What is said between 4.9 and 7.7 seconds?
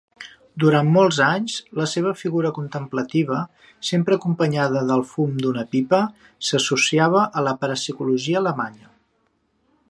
del fum d'una pipa, s'associava a la